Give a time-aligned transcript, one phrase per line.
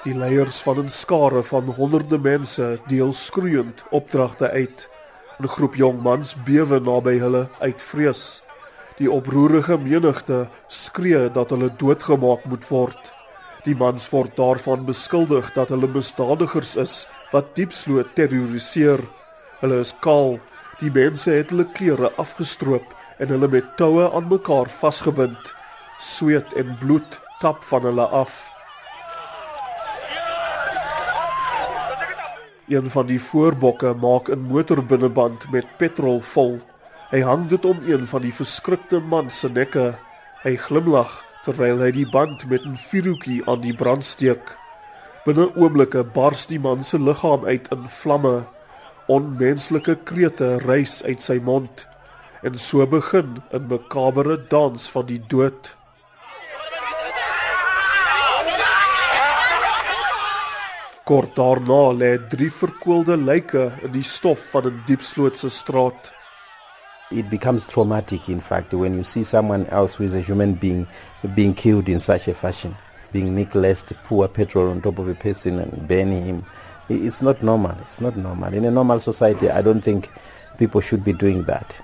[0.00, 4.88] Die leiers van 'n skare van honderde mense deel skroeiend opdragte uit.
[5.40, 8.42] 'n Groep jong mans bewe naby hulle uit vrees.
[8.96, 13.12] Die oproerige menigte skree dat hulle doodgemaak moet word.
[13.64, 19.00] Die mans word daarvan beskuldig dat hulle misdadigers is wat diepsloot terroriseer.
[19.60, 20.38] Hulle is kaal.
[20.78, 25.54] Die mense het hulle klere afgestroop en hulle met toue aan mekaar vasgebind.
[25.98, 28.49] Sweet en bloed tap van hulle af.
[32.70, 36.60] Een van die voorbokke maak 'n motorbinneband met petrol vol.
[37.10, 39.94] Hy hang dit om een van die verskrikte man se nekke.
[40.42, 44.56] Hy glimlag terwyl hy die band met 'n vuurhoekie aan die brand steek.
[45.24, 48.44] Binne oomblikke bars die man se liggaam uit in vlamme.
[49.06, 51.88] Onmenslike krete rys uit sy mond.
[52.42, 55.76] En so begin 'n makabere dans van die dood.
[61.10, 66.12] Kort daarna lê drie verkoelde lyke in die stof van 'n diepslootse straat.
[67.10, 70.86] It becomes traumatic in fact when you see someone else who is a human being
[71.34, 72.76] being killed in such a fashion,
[73.12, 76.44] being necklaced, pour petrol on top of a person and burning him.
[76.88, 77.74] It's not normal.
[77.80, 78.54] It's not normal.
[78.54, 80.08] In a normal society, I don't think
[80.58, 81.74] people should be doing that.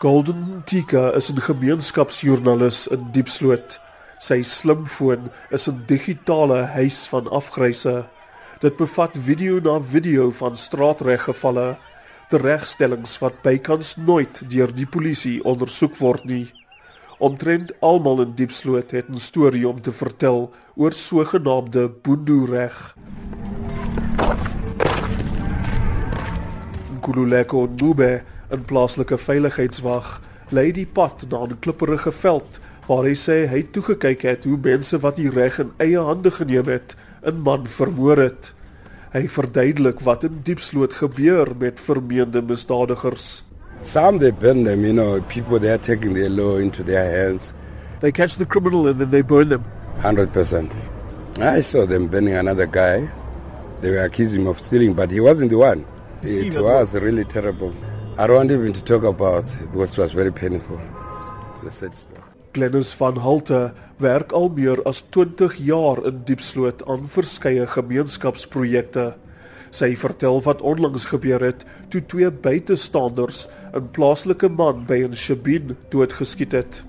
[0.00, 3.80] Golden Tika is 'n gemeenskapsjoernalis in Diepsloot.
[4.18, 8.04] Sy slimfoon is 'n digitale huis van afgryse.
[8.60, 11.78] Dit bevat video na video van straatreggevalle,
[12.28, 16.42] teregstellings wat bykans nooit deur die polisie ondersoek word nie.
[17.24, 22.96] Omtrent almal in Diepsloot het 'n storie om te vertel oor sogenaamde boondoereg.
[27.00, 28.22] Kululeko Nube,
[28.52, 34.22] 'n plaaslike veiligheidswag, lei die pad na 'n klipprige veld waar hy sê hy toegekyk
[34.22, 38.54] het hoe mense wat die reg in eie hande geneem het, 'n man vermoor het.
[39.12, 43.42] Hy verduidelik wat in Diepsloot gebeur met vermeende misdadigers.
[43.82, 47.52] Some they burn them, you know, people they are taking their law into their hands.
[48.00, 49.64] They catch the criminal and then they burn them.
[50.02, 50.70] 100%.
[51.38, 53.08] I saw them burning another guy.
[53.80, 55.84] They were accusing him of stealing, but he wasn't the one.
[56.22, 57.72] It was really terrible.
[58.18, 60.78] I don't want even to talk about it because it was very painful.
[61.54, 62.29] It's a sad story.
[62.52, 63.72] Glennis van Halte
[64.02, 69.12] werk al meer as 20 jaar in Diepsloot aan verskeie gemeenskapsprojekte.
[69.70, 71.62] Sy vertel wat onlangs gebeur het
[71.94, 76.84] toe twee buitestanders 'n plaaslike man by 'n Shabin doodgeskiet het.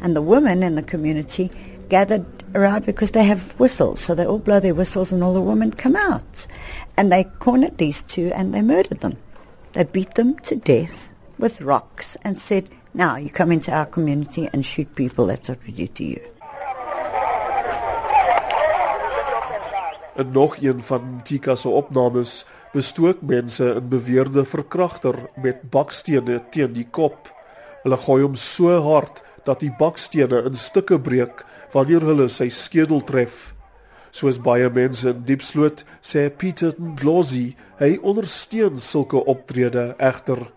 [0.00, 1.50] And the women in the community
[1.88, 5.40] gathered around because they have whistles, so they all blow their whistles and all the
[5.40, 6.46] women come out.
[6.96, 9.16] And they cornered these two and they murdered them.
[9.72, 14.48] They beat them to death with rocks and said, Now you come into our community
[14.52, 16.20] and shoot people, that's what we do to you.
[20.16, 26.72] En nog een van Tika se opnames bestook mense in beweerde verkragter met bakstene teen
[26.72, 27.30] die kop.
[27.82, 33.04] Hulle gooi hom so hard dat die bakstene in stukke breek wanneer hulle sy skedel
[33.06, 33.54] tref.
[34.10, 40.48] Soos baie mense in Diepsloot sê Pieter Ndlozi, hy ondersteun sulke optrede egter.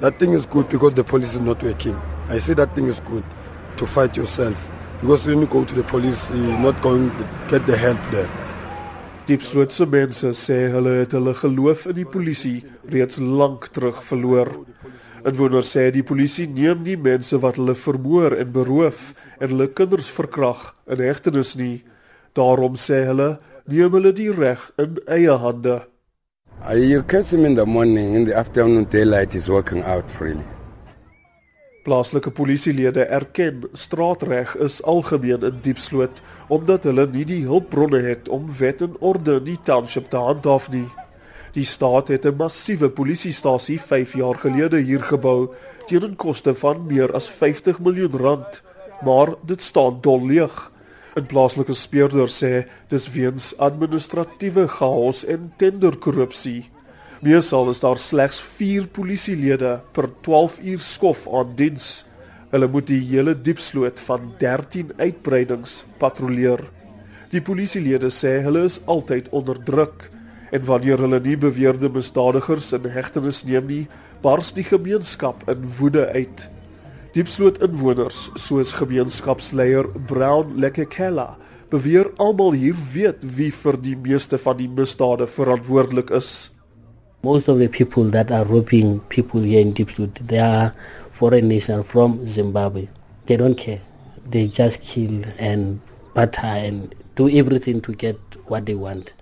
[0.00, 1.96] That thing is good because the police is not working.
[2.28, 3.24] I say that thing is good
[3.78, 4.68] to fight yourself
[5.00, 8.28] because when you go to the police, you're not going to get the help there.
[9.26, 12.60] Diepslootse mense sê hulle het hulle geloof in die polisie
[12.92, 14.52] reeds lank terug verloor.
[15.26, 19.00] Inwoners sê die polisie neem nie mense wat hulle vermoor en beroof
[19.40, 21.80] en hulle kinders verkrag in hegtenis nie.
[22.36, 23.32] Daarom sê hulle
[23.64, 25.80] neem hulle die reg in eie hande.
[26.64, 30.44] Uh, you catch him in the morning, in the afternoon, daylight, he's walking out freely.
[31.84, 38.48] Plaaslike polisielede erken straatreg is algemeen in Diepsloot omdat hulle nie die hulpbronne het om
[38.58, 40.88] wet en orde in die township te handhaaf nie.
[41.54, 45.54] Die staat het 'n massiewe polisiestasie 5 jaar gelede hier gebou
[45.86, 48.62] teen 'n koste van meer as 50 miljoen rand,
[49.04, 50.70] maar dit staan dol leeg.
[51.16, 56.68] 'n Plaaslike speurder sê dis weens administratiewe chaos en tenderkorrupsie.
[57.24, 62.04] Meesal is daar slegs 4 polisielede per 12 uur skof aan diens.
[62.50, 66.60] Hulle moet die hele diepsloot van 13 uitbreidings patrolleer.
[67.32, 70.10] Die polisielede sê hulle is altyd onder druk
[70.52, 73.86] en wanneer hulle nie beweerde misdadigers in hegtenis neem nie,
[74.22, 76.50] bars die gemeenskap in woede uit.
[77.16, 81.38] Diepsloot inwoners, soos gemeenskapsleier Brown Lekekela,
[81.72, 86.50] beweer almal hier weet wie vir die meeste van die misdade verantwoordelik is.
[87.24, 90.74] Most of the people that are robbing people here in Diepsloot, they are
[91.08, 92.84] foreigners and from Zimbabwe.
[93.24, 93.80] They don't care.
[94.28, 95.80] They just kill and
[96.12, 99.14] batter and do everything to get what they want.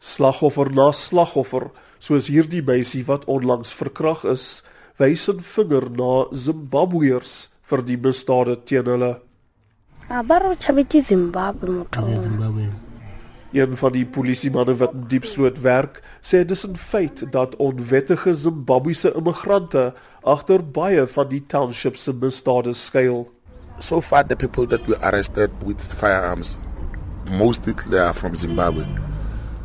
[0.00, 1.68] Slagoffer na slagoffer,
[2.00, 4.62] soos hierdie meisie wat onlangs verkrag is,
[5.00, 9.12] wys 'n vinger na Zimbabweërs vir die misdade teen hulle.
[10.08, 12.04] Abaro chabeti Zimbabwe motho.
[12.22, 12.68] Zimbabwe.
[13.52, 19.14] Een van die polisiemanne wat in Diepsloot werk, sê dis 'n feit dat onwettige Zimbabwese
[19.14, 23.28] immigrante agter baie van die township se misdade skuil.
[23.78, 26.56] So far, the people that were arrested with firearms,
[27.30, 29.09] mostly they are from Zimbabwe.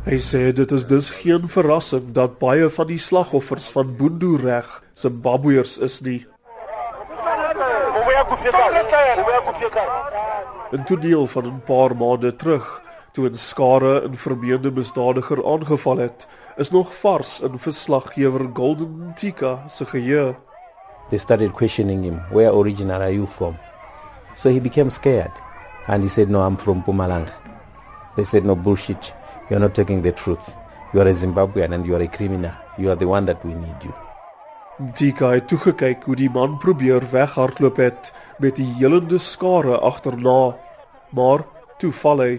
[0.06, 5.72] Hy sê dit is dus geen verrassing dat baie van die slagoffers van boendoerreg Zimbabweërs
[5.82, 6.20] is nie.
[10.70, 12.82] In toe deel van 'n paar maande terug,
[13.12, 16.26] toe 'n skare in vermeende misdadiger aangeval het,
[16.56, 20.34] is nog vars in verslaggewer Golden Tika se geheue.
[21.10, 23.56] They started questioning him, Where original are you from?
[24.36, 25.32] So he became scared.
[25.88, 27.32] And he said, No, I'm from Pumalanga.
[28.14, 29.14] They said, No bullshit.
[29.48, 30.56] You're not talking the truth.
[30.92, 32.50] You are a Zimbabwean and you are a criminal.
[32.76, 33.94] You are the one that we need you.
[34.92, 38.10] Tika het toegekyk hoe die man probeer weghardloop het
[38.42, 40.56] met die helende skare agterna,
[41.10, 41.46] maar
[41.78, 42.32] toe val hy.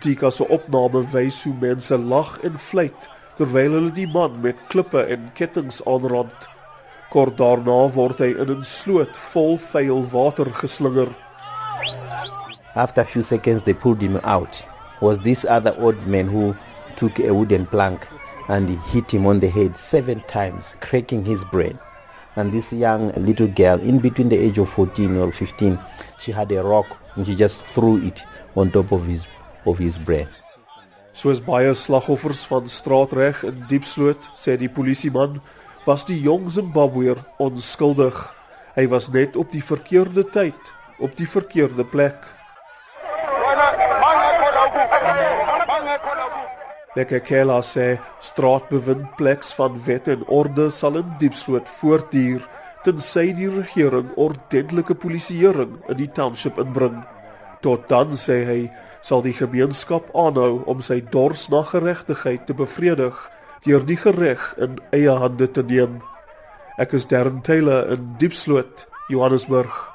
[0.00, 5.02] Tika se opname wys hoe mense lag en fluit terwyl hulle die man met klippe
[5.10, 6.48] en kettinge aanrand.
[7.10, 11.08] Kort daarna word hy in 'n sloot vol vuil water geslinger.
[12.74, 14.62] After a few seconds, they pulled him out.
[15.00, 16.54] Was this other old man who
[16.96, 18.06] took a wooden plank
[18.48, 21.78] and hit him on the head seven times, cracking his brain.
[22.36, 25.78] And this young little girl, in between the age of 14 or 15,
[26.18, 26.86] she had a rock
[27.16, 28.22] and she just threw it
[28.56, 29.26] on top of his
[29.66, 30.28] of his brain.
[31.12, 35.40] Soos baie slagoffers van straatreg in Diepsloot, sê die polisieman,
[35.84, 38.16] was die jong Zimbabweër onskuldig.
[38.76, 42.18] Hy was net op die verkeerde tyd, op die verkeerde plek.
[46.98, 52.42] Lekekela sê straatbewindpleks van wet en orde sal in Diepsloot voortduur
[52.84, 57.02] tensy die regering ordentlike polisieering in die township inbring.
[57.62, 58.60] Tot dan sê hy
[59.06, 63.16] sal die gemeenskap aanhou om sy dors na geregtigheid te bevredig
[63.64, 66.00] deur die reg in eie hande te neem.
[66.80, 69.89] Ek is Darren Taylor in Diepsloot, Johannesburg.